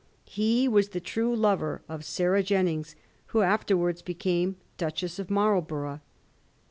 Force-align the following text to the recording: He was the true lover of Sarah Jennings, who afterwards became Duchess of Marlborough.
He 0.25 0.67
was 0.67 0.89
the 0.89 0.99
true 0.99 1.35
lover 1.35 1.83
of 1.87 2.03
Sarah 2.05 2.41
Jennings, 2.41 2.95
who 3.27 3.41
afterwards 3.41 4.01
became 4.01 4.55
Duchess 4.75 5.19
of 5.19 5.29
Marlborough. 5.29 6.01